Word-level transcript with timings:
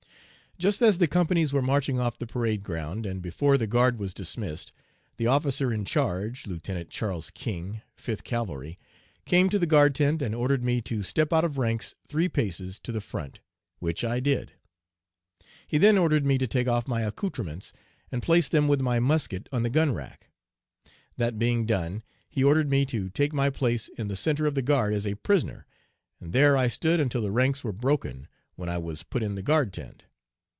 "Just 0.59 0.83
as 0.83 0.99
the 0.99 1.07
companies 1.07 1.51
were 1.51 1.63
marching 1.63 1.99
off 1.99 2.19
the 2.19 2.27
parade 2.27 2.61
ground, 2.61 3.03
and 3.07 3.19
before 3.19 3.57
the 3.57 3.65
guard 3.65 3.97
was 3.97 4.13
dismissed, 4.13 4.71
the 5.17 5.25
'officer 5.25 5.73
in 5.73 5.85
charge,' 5.85 6.45
Lieutenant 6.45 6.91
Charles 6.91 7.31
King, 7.31 7.81
Fifth 7.95 8.23
Cavalry, 8.23 8.77
came 9.25 9.49
to 9.49 9.57
the 9.57 9.65
guard 9.65 9.95
tent 9.95 10.21
and 10.21 10.35
ordered 10.35 10.63
me 10.63 10.79
to 10.81 11.01
step 11.01 11.33
out 11.33 11.43
of 11.43 11.57
ranks 11.57 11.95
three 12.07 12.29
paces 12.29 12.77
to 12.81 12.91
the 12.91 13.01
front, 13.01 13.39
which 13.79 14.03
I 14.03 14.19
did. 14.19 14.51
"He 15.65 15.79
then 15.79 15.97
ordered 15.97 16.27
me 16.27 16.37
to 16.37 16.45
take 16.45 16.67
off 16.67 16.87
my 16.87 17.01
accoutrements 17.01 17.73
and 18.11 18.21
place 18.21 18.47
them 18.47 18.67
with 18.67 18.81
my 18.81 18.99
musket 18.99 19.49
on 19.51 19.63
the 19.63 19.69
gun 19.71 19.91
rack. 19.95 20.29
That 21.17 21.39
being 21.39 21.65
done, 21.65 22.03
he 22.29 22.43
ordered 22.43 22.69
me 22.69 22.85
to 22.85 23.09
take 23.09 23.33
my 23.33 23.49
place 23.49 23.87
in 23.97 24.09
the 24.09 24.15
centre 24.15 24.45
of 24.45 24.53
the 24.53 24.61
guard 24.61 24.93
as 24.93 25.07
a 25.07 25.15
prisoner, 25.15 25.65
and 26.19 26.33
there 26.33 26.55
I 26.55 26.67
stood 26.67 26.99
until 26.99 27.23
the 27.23 27.31
ranks 27.31 27.63
were 27.63 27.73
broken, 27.73 28.27
when 28.55 28.69
I 28.69 28.77
was 28.77 29.01
put 29.01 29.23
in 29.23 29.33
the 29.33 29.41
guard 29.41 29.73
tent. 29.73 30.03